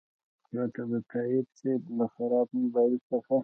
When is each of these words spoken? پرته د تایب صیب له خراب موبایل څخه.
پرته 0.49 0.81
د 0.91 0.93
تایب 1.11 1.45
صیب 1.59 1.81
له 1.97 2.05
خراب 2.13 2.47
موبایل 2.59 2.95
څخه. 3.09 3.35